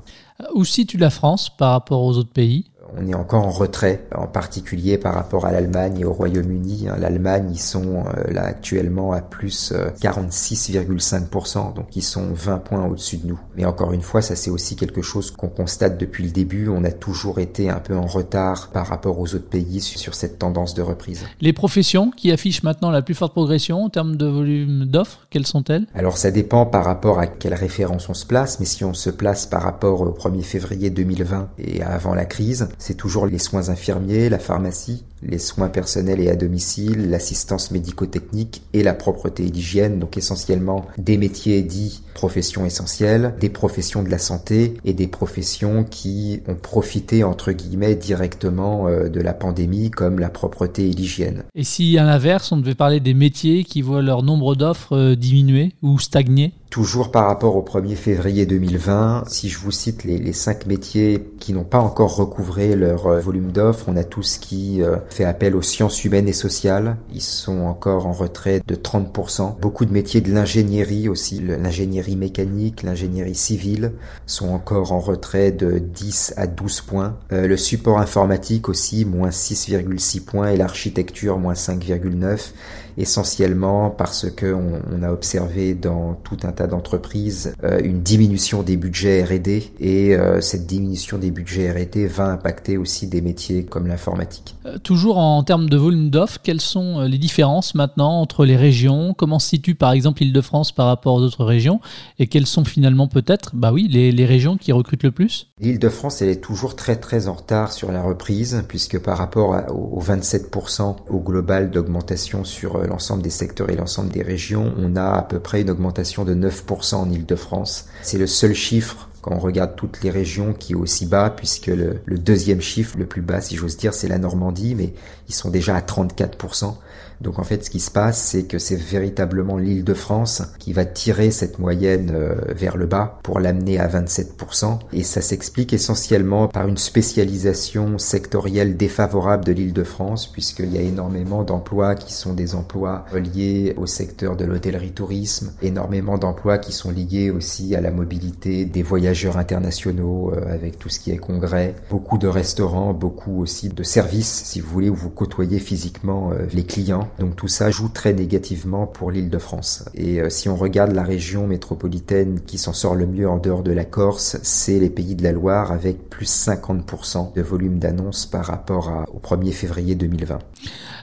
Où 0.54 0.64
situe 0.64 0.98
la 0.98 1.10
France 1.10 1.50
par 1.50 1.72
rapport 1.72 2.02
aux 2.02 2.16
autres 2.16 2.32
pays? 2.32 2.70
On 2.96 3.06
est 3.06 3.14
encore 3.14 3.46
en 3.46 3.50
retrait, 3.50 4.06
en 4.14 4.26
particulier 4.26 4.98
par 4.98 5.14
rapport 5.14 5.46
à 5.46 5.52
l'Allemagne 5.52 6.00
et 6.00 6.04
au 6.04 6.12
Royaume-Uni. 6.12 6.88
Hein. 6.88 6.96
L'Allemagne, 6.98 7.50
ils 7.52 7.60
sont 7.60 8.04
euh, 8.06 8.32
là 8.32 8.44
actuellement 8.44 9.12
à 9.12 9.20
plus 9.20 9.72
46,5%, 10.00 11.58
euh, 11.58 11.72
donc 11.74 11.96
ils 11.96 12.02
sont 12.02 12.28
20 12.32 12.58
points 12.58 12.86
au-dessus 12.86 13.18
de 13.18 13.26
nous. 13.26 13.40
Mais 13.56 13.64
encore 13.64 13.92
une 13.92 14.02
fois, 14.02 14.22
ça 14.22 14.36
c'est 14.36 14.50
aussi 14.50 14.76
quelque 14.76 15.02
chose 15.02 15.30
qu'on 15.30 15.48
constate 15.48 15.98
depuis 15.98 16.24
le 16.24 16.30
début. 16.30 16.68
On 16.68 16.84
a 16.84 16.92
toujours 16.92 17.38
été 17.38 17.70
un 17.70 17.80
peu 17.80 17.96
en 17.96 18.06
retard 18.06 18.70
par 18.72 18.86
rapport 18.86 19.18
aux 19.18 19.34
autres 19.34 19.48
pays 19.48 19.80
sur 19.80 20.14
cette 20.14 20.38
tendance 20.38 20.74
de 20.74 20.82
reprise. 20.82 21.24
Les 21.40 21.52
professions 21.52 22.10
qui 22.10 22.32
affichent 22.32 22.62
maintenant 22.62 22.90
la 22.90 23.02
plus 23.02 23.14
forte 23.14 23.32
progression 23.32 23.84
en 23.84 23.90
termes 23.90 24.16
de 24.16 24.26
volume 24.26 24.86
d'offres, 24.86 25.26
quelles 25.30 25.46
sont-elles? 25.46 25.86
Alors 25.94 26.16
ça 26.16 26.30
dépend 26.30 26.66
par 26.66 26.84
rapport 26.84 27.18
à 27.18 27.26
quelle 27.26 27.54
référence 27.54 28.08
on 28.08 28.14
se 28.14 28.26
place, 28.26 28.60
mais 28.60 28.66
si 28.66 28.84
on 28.84 28.94
se 28.94 29.10
place 29.10 29.46
par 29.46 29.62
rapport 29.62 30.00
au 30.00 30.10
1er 30.10 30.42
février 30.42 30.90
2020 30.90 31.48
et 31.58 31.82
avant 31.82 32.14
la 32.14 32.24
crise, 32.24 32.68
c'est 32.78 32.94
toujours 32.94 33.26
les 33.26 33.38
soins 33.38 33.68
infirmiers, 33.68 34.28
la 34.28 34.38
pharmacie, 34.38 35.04
les 35.22 35.38
soins 35.38 35.68
personnels 35.68 36.20
et 36.20 36.30
à 36.30 36.36
domicile, 36.36 37.10
l'assistance 37.10 37.70
médico-technique 37.70 38.62
et 38.72 38.82
la 38.82 38.94
propreté 38.94 39.46
et 39.46 39.50
l'hygiène, 39.50 39.98
donc 39.98 40.16
essentiellement 40.16 40.86
des 40.98 41.16
métiers 41.16 41.62
dits 41.62 42.02
professions 42.14 42.66
essentielles, 42.66 43.34
des 43.40 43.48
professions 43.48 44.02
de 44.02 44.10
la 44.10 44.18
santé 44.18 44.74
et 44.84 44.92
des 44.92 45.06
professions 45.06 45.84
qui 45.84 46.40
ont 46.48 46.56
profité 46.56 47.22
entre 47.22 47.52
guillemets 47.52 47.94
directement 47.94 48.88
euh, 48.88 49.08
de 49.08 49.20
la 49.20 49.32
pandémie 49.32 49.90
comme 49.90 50.18
la 50.18 50.28
propreté 50.28 50.88
et 50.88 50.92
l'hygiène. 50.92 51.44
Et 51.54 51.64
si 51.64 51.96
à 51.96 52.04
l'inverse, 52.04 52.50
on 52.50 52.56
devait 52.56 52.74
parler 52.74 52.98
des 52.98 53.14
métiers 53.14 53.64
qui 53.64 53.82
voient 53.82 54.02
leur 54.02 54.22
nombre 54.22 54.56
d'offres 54.56 54.96
euh, 54.96 55.14
diminuer 55.14 55.72
ou 55.82 55.98
stagner? 55.98 56.52
Toujours 56.70 57.10
par 57.10 57.26
rapport 57.26 57.56
au 57.56 57.62
1er 57.62 57.94
février 57.94 58.44
2020, 58.44 59.24
si 59.28 59.48
je 59.48 59.58
vous 59.58 59.70
cite 59.70 60.04
les, 60.04 60.32
cinq 60.32 60.66
métiers 60.66 61.24
qui 61.40 61.54
n'ont 61.54 61.64
pas 61.64 61.78
encore 61.78 62.16
recouvré 62.16 62.76
leur 62.76 63.06
euh, 63.06 63.20
volume 63.20 63.52
d'offres, 63.52 63.86
on 63.88 63.96
a 63.96 64.04
tout 64.04 64.22
ce 64.22 64.38
qui 64.38 64.82
fait 65.12 65.24
appel 65.24 65.56
aux 65.56 65.62
sciences 65.62 66.04
humaines 66.04 66.28
et 66.28 66.32
sociales. 66.32 66.96
Ils 67.12 67.22
sont 67.22 67.60
encore 67.60 68.06
en 68.06 68.12
retrait 68.12 68.62
de 68.66 68.74
30%. 68.74 69.58
Beaucoup 69.60 69.84
de 69.84 69.92
métiers 69.92 70.20
de 70.20 70.32
l'ingénierie 70.32 71.08
aussi, 71.08 71.40
l'ingénierie 71.40 72.16
mécanique, 72.16 72.82
l'ingénierie 72.82 73.34
civile 73.34 73.92
sont 74.26 74.48
encore 74.48 74.92
en 74.92 75.00
retrait 75.00 75.52
de 75.52 75.78
10 75.78 76.34
à 76.36 76.46
12 76.46 76.80
points. 76.82 77.16
Euh, 77.32 77.46
le 77.46 77.56
support 77.56 77.98
informatique 77.98 78.68
aussi, 78.68 79.04
moins 79.04 79.30
6,6 79.30 80.24
points 80.24 80.50
et 80.50 80.56
l'architecture, 80.56 81.38
moins 81.38 81.54
5,9 81.54 82.52
essentiellement 82.98 83.90
parce 83.90 84.30
que 84.30 84.54
on, 84.54 85.02
a 85.02 85.12
observé 85.12 85.74
dans 85.74 86.14
tout 86.24 86.38
un 86.42 86.50
tas 86.50 86.66
d'entreprises 86.66 87.54
euh, 87.62 87.80
une 87.82 88.02
diminution 88.02 88.64
des 88.64 88.76
budgets 88.76 89.22
R&D 89.22 89.72
et 89.78 90.16
euh, 90.16 90.40
cette 90.40 90.66
diminution 90.66 91.18
des 91.18 91.30
budgets 91.30 91.70
R&D 91.70 92.08
va 92.08 92.26
impacter 92.26 92.76
aussi 92.76 93.06
des 93.06 93.20
métiers 93.20 93.64
comme 93.64 93.86
l'informatique. 93.86 94.56
Euh, 94.66 94.78
toujours 94.78 95.18
en 95.18 95.42
termes 95.44 95.68
de 95.68 95.76
volume 95.76 96.10
d'offres, 96.10 96.38
quelles 96.42 96.60
sont 96.60 97.02
les 97.02 97.18
différences 97.18 97.76
maintenant 97.76 98.20
entre 98.20 98.44
les 98.44 98.56
régions? 98.56 99.14
Comment 99.16 99.38
se 99.38 99.48
situe 99.48 99.76
par 99.76 99.92
exemple 99.92 100.22
l'Île-de-France 100.22 100.72
par 100.72 100.86
rapport 100.86 101.14
aux 101.14 101.22
autres 101.22 101.44
régions? 101.44 101.80
Et 102.18 102.26
quelles 102.26 102.46
sont 102.46 102.64
finalement 102.64 103.06
peut-être, 103.06 103.52
bah 103.54 103.72
oui, 103.72 103.86
les, 103.88 104.10
les 104.10 104.26
régions 104.26 104.56
qui 104.56 104.72
recrutent 104.72 105.04
le 105.04 105.12
plus? 105.12 105.52
L'Île-de-France, 105.60 106.22
elle 106.22 106.30
est 106.30 106.42
toujours 106.42 106.74
très 106.74 106.96
très 106.96 107.28
en 107.28 107.34
retard 107.34 107.72
sur 107.72 107.92
la 107.92 108.02
reprise 108.02 108.64
puisque 108.66 108.98
par 108.98 109.18
rapport 109.18 109.54
aux 109.70 110.02
27% 110.02 110.96
au 111.08 111.20
global 111.20 111.70
d'augmentation 111.70 112.44
sur 112.44 112.87
l'ensemble 112.88 113.22
des 113.22 113.30
secteurs 113.30 113.70
et 113.70 113.76
l'ensemble 113.76 114.10
des 114.10 114.22
régions, 114.22 114.72
on 114.76 114.96
a 114.96 115.12
à 115.12 115.22
peu 115.22 115.38
près 115.38 115.60
une 115.60 115.70
augmentation 115.70 116.24
de 116.24 116.34
9% 116.34 116.96
en 116.96 117.10
Ile-de-France. 117.10 117.86
C'est 118.02 118.18
le 118.18 118.26
seul 118.26 118.54
chiffre 118.54 119.08
quand 119.22 119.34
on 119.34 119.38
regarde 119.38 119.76
toutes 119.76 120.02
les 120.02 120.10
régions 120.10 120.54
qui 120.54 120.72
est 120.72 120.76
aussi 120.76 121.06
bas, 121.06 121.30
puisque 121.30 121.66
le, 121.66 122.00
le 122.04 122.18
deuxième 122.18 122.60
chiffre 122.60 122.96
le 122.98 123.06
plus 123.06 123.22
bas, 123.22 123.40
si 123.40 123.56
j'ose 123.56 123.76
dire, 123.76 123.92
c'est 123.92 124.08
la 124.08 124.18
Normandie, 124.18 124.74
mais 124.74 124.94
ils 125.28 125.34
sont 125.34 125.50
déjà 125.50 125.76
à 125.76 125.80
34%. 125.80 126.74
Donc 127.20 127.38
en 127.38 127.44
fait, 127.44 127.64
ce 127.64 127.70
qui 127.70 127.80
se 127.80 127.90
passe, 127.90 128.20
c'est 128.22 128.44
que 128.44 128.58
c'est 128.58 128.76
véritablement 128.76 129.56
l'île 129.56 129.84
de 129.84 129.94
France 129.94 130.42
qui 130.58 130.72
va 130.72 130.84
tirer 130.84 131.30
cette 131.30 131.58
moyenne 131.58 132.12
euh, 132.14 132.36
vers 132.48 132.76
le 132.76 132.86
bas 132.86 133.18
pour 133.22 133.40
l'amener 133.40 133.78
à 133.78 133.88
27%. 133.88 134.78
Et 134.92 135.02
ça 135.02 135.20
s'explique 135.20 135.72
essentiellement 135.72 136.48
par 136.48 136.68
une 136.68 136.76
spécialisation 136.76 137.98
sectorielle 137.98 138.76
défavorable 138.76 139.44
de 139.44 139.52
l'île 139.52 139.72
de 139.72 139.84
France, 139.84 140.30
puisqu'il 140.30 140.72
y 140.72 140.78
a 140.78 140.82
énormément 140.82 141.42
d'emplois 141.42 141.94
qui 141.94 142.12
sont 142.12 142.34
des 142.34 142.54
emplois 142.54 143.04
liés 143.12 143.74
au 143.76 143.86
secteur 143.86 144.36
de 144.36 144.44
l'hôtellerie-tourisme, 144.44 145.52
énormément 145.62 146.18
d'emplois 146.18 146.58
qui 146.58 146.72
sont 146.72 146.90
liés 146.90 147.30
aussi 147.30 147.74
à 147.74 147.80
la 147.80 147.90
mobilité 147.90 148.64
des 148.64 148.82
voyageurs 148.82 149.38
internationaux 149.38 150.32
euh, 150.32 150.54
avec 150.54 150.78
tout 150.78 150.88
ce 150.88 151.00
qui 151.00 151.10
est 151.10 151.16
congrès, 151.16 151.74
beaucoup 151.90 152.18
de 152.18 152.28
restaurants, 152.28 152.94
beaucoup 152.94 153.40
aussi 153.42 153.68
de 153.68 153.82
services, 153.82 154.44
si 154.44 154.60
vous 154.60 154.70
voulez, 154.70 154.88
où 154.88 154.94
vous 154.94 155.10
côtoyez 155.10 155.58
physiquement 155.58 156.30
euh, 156.32 156.46
les 156.52 156.64
clients 156.64 157.07
donc 157.18 157.36
tout 157.36 157.48
ça 157.48 157.70
joue 157.70 157.88
très 157.88 158.12
négativement 158.12 158.86
pour 158.86 159.10
l'île 159.10 159.30
de 159.30 159.38
France. 159.38 159.84
Et 159.94 160.20
euh, 160.20 160.30
si 160.30 160.48
on 160.48 160.56
regarde 160.56 160.92
la 160.92 161.02
région 161.02 161.46
métropolitaine 161.46 162.40
qui 162.40 162.58
s'en 162.58 162.72
sort 162.72 162.94
le 162.94 163.06
mieux 163.06 163.28
en 163.28 163.38
dehors 163.38 163.62
de 163.62 163.72
la 163.72 163.84
Corse, 163.84 164.38
c'est 164.42 164.78
les 164.78 164.90
pays 164.90 165.14
de 165.14 165.22
la 165.22 165.32
Loire 165.32 165.72
avec 165.72 166.08
plus 166.08 166.28
50% 166.28 167.34
de 167.34 167.42
volume 167.42 167.78
d'annonces 167.78 168.26
par 168.26 168.46
rapport 168.46 169.04
au 169.12 169.18
1er 169.18 169.52
février 169.52 169.94
2020. 169.94 170.38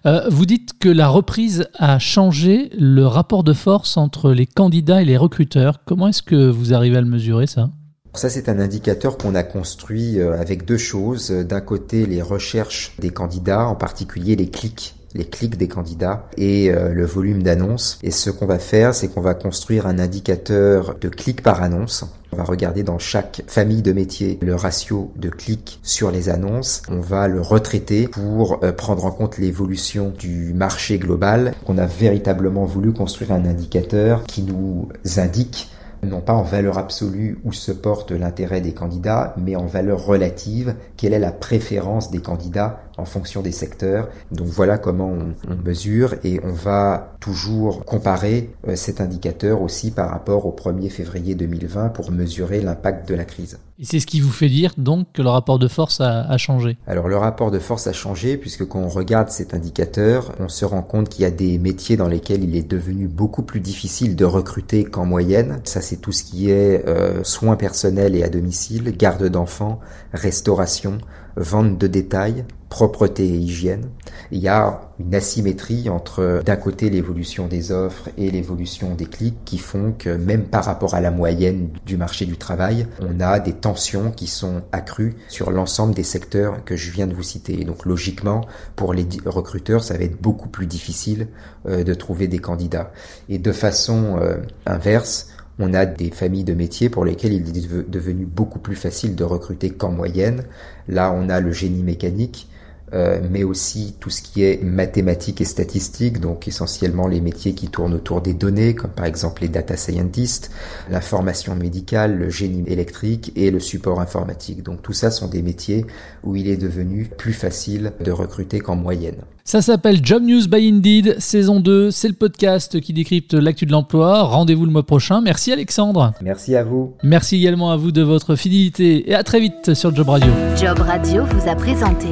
Euh, 0.06 0.30
vous 0.30 0.46
dites 0.46 0.78
que 0.80 0.90
la 0.90 1.08
reprise 1.08 1.68
a 1.76 2.00
changé 2.00 2.70
le 2.78 3.06
rapport 3.06 3.44
de 3.44 3.54
force 3.54 3.98
entre 3.98 4.32
les 4.32 4.46
candidats 4.46 5.02
et 5.02 5.06
les 5.06 5.18
recruteurs. 5.18 5.84
Comment 5.86 6.10
est-ce 6.10 6.24
que 6.24 6.50
vous 6.50 6.74
arrivez 6.74 6.98
à 6.98 7.02
le 7.02 7.08
mesurer 7.08 7.48
ça? 7.48 7.70
Ça, 8.14 8.30
c'est 8.30 8.48
un 8.48 8.60
indicateur 8.60 9.18
qu'on 9.18 9.36
a 9.36 9.44
construit 9.44 10.20
euh, 10.20 10.40
avec 10.40 10.66
deux 10.66 10.78
choses. 10.78 11.32
D'un 11.32 11.60
côté, 11.60 12.06
les 12.06 12.22
recherches 12.22 12.96
des 13.00 13.10
candidats, 13.10 13.68
en 13.68 13.76
particulier 13.76 14.36
les 14.36 14.50
clics 14.50 14.96
les 15.16 15.26
clics 15.26 15.58
des 15.58 15.68
candidats 15.68 16.28
et 16.38 16.70
euh, 16.70 16.94
le 16.94 17.06
volume 17.06 17.42
d'annonces. 17.42 17.98
Et 18.04 18.12
ce 18.12 18.30
qu'on 18.30 18.46
va 18.46 18.60
faire, 18.60 18.94
c'est 18.94 19.08
qu'on 19.08 19.22
va 19.22 19.34
construire 19.34 19.88
un 19.88 19.98
indicateur 19.98 20.96
de 21.00 21.10
clics 21.10 21.42
par 21.42 21.64
annonce. 21.64 22.06
On 22.32 22.38
va 22.38 22.44
regarder 22.44 22.84
dans 22.84 23.00
chaque 23.00 23.44
famille 23.48 23.82
de 23.82 23.94
métiers 23.94 24.38
le 24.42 24.56
ratio 24.56 25.12
de 25.16 25.30
clics 25.30 25.80
sur 25.84 26.12
les 26.12 26.28
annonces. 26.28 26.82
On 26.90 27.00
va 27.00 27.30
le 27.30 27.40
retraiter 27.40 28.08
pour 28.08 28.60
euh, 28.64 28.74
prendre 28.74 29.06
en 29.06 29.12
compte 29.12 29.38
l'évolution 29.38 30.14
du 30.18 30.54
marché 30.54 31.00
global. 31.00 31.54
On 31.66 31.78
a 31.78 31.86
véritablement 31.86 32.66
voulu 32.66 32.92
construire 32.92 33.32
un 33.32 33.46
indicateur 33.46 34.26
qui 34.26 34.44
nous 34.44 34.90
indique 35.16 35.70
non 36.06 36.22
pas 36.22 36.34
en 36.34 36.44
valeur 36.44 36.78
absolue 36.78 37.40
où 37.44 37.52
se 37.52 37.72
porte 37.72 38.12
l'intérêt 38.12 38.62
des 38.62 38.74
candidats, 38.74 39.34
mais 39.38 39.56
en 39.56 39.66
valeur 39.66 40.06
relative, 40.06 40.76
quelle 40.98 41.14
est 41.14 41.20
la 41.20 41.32
préférence 41.32 42.12
des 42.12 42.22
candidats 42.22 42.82
en 42.98 43.06
fonction 43.06 43.42
des 43.42 43.52
secteurs. 43.52 44.10
Donc 44.32 44.48
voilà 44.48 44.78
comment 44.78 45.10
on, 45.10 45.34
on 45.50 45.56
mesure 45.56 46.16
et 46.24 46.40
on 46.44 46.54
va 46.54 47.16
toujours 47.20 47.84
comparer 47.86 48.52
euh, 48.68 48.76
cet 48.76 49.02
indicateur 49.02 49.62
aussi 49.62 49.92
par 49.92 50.10
rapport 50.10 50.46
au 50.46 50.52
1er 50.52 50.90
février 50.90 51.36
2020 51.36 51.90
pour 51.90 52.12
mesurer 52.12 52.62
l'impact 52.62 53.10
de 53.10 53.16
la 53.16 53.26
crise. 53.26 53.60
Et 53.78 53.84
c'est 53.84 54.00
ce 54.00 54.06
qui 54.06 54.22
vous 54.22 54.32
fait 54.32 54.48
dire 54.48 54.72
donc 54.78 55.08
que 55.12 55.22
le 55.22 55.30
rapport 55.30 55.60
de 55.60 55.68
force 55.68 56.00
a, 56.00 56.22
a, 56.22 56.38
changé 56.38 56.78
Alors 56.88 57.10
le 57.10 57.18
rapport 57.18 57.52
de 57.52 57.60
force 57.60 57.88
a 57.88 57.94
changé 57.94 58.38
puisque 58.38 58.66
quand 58.66 58.80
on 58.80 58.88
regarde 58.88 59.30
cet 59.30 59.54
indicateur, 59.54 60.32
on 60.40 60.48
se 60.48 60.64
rend 60.64 60.82
compte 60.82 61.10
qu'il 61.10 61.24
y 61.24 61.26
a 61.26 61.32
des 61.32 61.58
métiers 61.58 61.98
dans 61.98 62.08
lesquels 62.08 62.44
il 62.44 62.56
est 62.56 62.68
devenu 62.68 63.08
beaucoup 63.08 63.44
plus 63.44 63.60
difficile 63.60 64.16
de 64.16 64.24
recruter 64.24 64.86
qu'en 64.86 65.06
moyenne. 65.06 65.60
Ça 65.66 65.82
c'est 65.82 65.98
tout 65.98 66.14
ce 66.14 66.24
qui 66.24 66.52
est 66.52 66.88
euh, 66.88 67.24
soins 67.24 67.58
personnels 67.58 68.16
et 68.16 68.24
à 68.24 68.30
domicile, 68.30 68.96
garde 68.96 69.28
d'enfants, 69.28 69.80
restauration, 70.14 71.00
vente 71.36 71.78
de 71.78 71.88
détail, 71.88 72.46
propreté 72.70 73.24
et 73.26 73.38
hygiène. 73.38 73.90
Il 74.32 74.40
y 74.40 74.48
a 74.48 74.82
une 75.00 75.14
asymétrie 75.14 75.90
entre 75.90 76.42
d'un 76.46 76.56
côté 76.56 76.90
l'évolution 76.90 77.48
des 77.48 77.72
offres 77.72 78.10
et 78.18 78.32
l'évolution 78.32 78.96
des 78.96 79.06
clics 79.06 79.38
qui 79.46 79.58
font 79.58 79.94
que 79.98 80.10
même 80.10 80.46
par 80.46 80.66
rapport 80.66 80.94
à 80.94 81.02
la 81.02 81.12
moyenne 81.12 81.70
du 81.86 81.96
marché 81.96 82.26
du 82.26 82.38
travail, 82.38 82.88
on 83.02 83.20
a 83.20 83.40
des 83.40 83.54
tensions 83.54 84.12
qui 84.12 84.28
sont 84.28 84.64
accrues 84.72 85.16
sur 85.30 85.52
l'ensemble 85.52 85.94
des 85.94 86.04
secteurs 86.04 86.64
que 86.66 86.76
je 86.76 86.92
viens 86.92 87.08
de 87.08 87.14
vous 87.14 87.24
citer. 87.24 87.64
Donc 87.64 87.86
logiquement, 87.86 88.42
pour 88.76 88.94
les 88.94 89.08
recruteurs, 89.26 89.84
ça 89.84 89.98
va 89.98 90.04
être 90.04 90.22
beaucoup 90.22 90.50
plus 90.50 90.68
difficile 90.68 91.28
euh, 91.68 91.84
de 91.84 91.94
trouver 91.94 92.28
des 92.28 92.40
candidats. 92.40 92.92
Et 93.30 93.38
de 93.38 93.52
façon 93.52 94.18
euh, 94.22 94.38
inverse, 94.66 95.30
on 95.60 95.74
a 95.74 95.86
des 95.86 96.12
familles 96.12 96.44
de 96.44 96.54
métiers 96.54 96.90
pour 96.90 97.06
lesquelles 97.06 97.34
il 97.34 97.48
est 97.48 97.90
devenu 97.90 98.26
beaucoup 98.26 98.60
plus 98.60 98.76
facile 98.76 99.16
de 99.16 99.24
recruter 99.24 99.70
qu'en 99.70 99.92
moyenne. 99.92 100.44
Là, 100.88 101.14
on 101.16 101.30
a 101.30 101.40
le 101.40 101.52
génie 101.52 101.84
mécanique, 101.84 102.50
euh, 102.94 103.20
mais 103.32 103.44
aussi 103.44 103.96
tout 104.00 104.10
ce 104.10 104.22
qui 104.22 104.44
est 104.44 104.62
mathématiques 104.64 105.42
et 105.42 105.46
statistiques, 105.46 106.20
donc 106.20 106.48
essentiellement 106.48 107.08
les 107.08 107.22
métiers 107.22 107.54
qui 107.54 107.70
tournent 107.70 107.94
autour 107.94 108.22
des 108.22 108.34
données, 108.34 108.76
comme 108.76 108.92
par 108.92 109.06
exemple 109.06 109.42
les 109.42 109.50
data 109.50 109.76
scientists, 109.76 110.52
l'information 110.90 111.56
médicale, 111.56 112.18
le 112.18 112.30
génie 112.30 112.64
électrique 112.68 113.32
et 113.36 113.50
le 113.50 113.60
support 113.60 114.00
informatique. 114.02 114.62
Donc 114.62 114.82
tout 114.82 114.94
ça 114.94 115.10
sont 115.10 115.28
des 115.28 115.42
métiers 115.42 115.86
où 116.24 116.36
il 116.36 116.48
est 116.48 116.58
devenu 116.58 117.06
plus 117.06 117.34
facile 117.34 117.94
de 118.02 118.12
recruter 118.12 118.60
qu'en 118.60 118.76
moyenne. 118.76 119.24
Ça 119.48 119.62
s'appelle 119.62 120.00
Job 120.04 120.24
News 120.24 120.48
by 120.48 120.68
Indeed, 120.68 121.18
saison 121.20 121.60
2. 121.60 121.92
C'est 121.92 122.08
le 122.08 122.16
podcast 122.16 122.82
qui 122.82 122.94
décrypte 122.94 123.36
l'actu 123.36 123.68
de 123.68 123.72
l'emploi. 123.72 124.24
Rendez-vous 124.24 124.66
le 124.66 124.72
mois 124.72 124.82
prochain. 124.82 125.22
Merci 125.22 125.52
Alexandre. 125.52 126.14
Merci 126.20 126.56
à 126.56 126.64
vous. 126.64 126.96
Merci 127.04 127.36
également 127.36 127.70
à 127.70 127.76
vous 127.76 127.92
de 127.92 128.02
votre 128.02 128.36
fidélité 128.36 129.08
et 129.08 129.14
à 129.14 129.22
très 129.22 129.40
vite 129.40 129.76
sur 129.76 129.96
Job 129.96 130.10
Radio. 130.10 130.32
Job 130.60 130.80
Radio 130.80 131.26
vous 131.26 131.48
a 131.48 131.54
présenté 131.54 132.08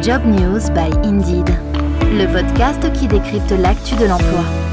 Job 0.00 0.22
News 0.24 0.60
by 0.74 1.06
Indeed, 1.06 1.50
le 2.04 2.26
podcast 2.32 2.90
qui 2.94 3.06
décrypte 3.06 3.50
l'actu 3.50 3.94
de 3.96 4.06
l'emploi. 4.06 4.67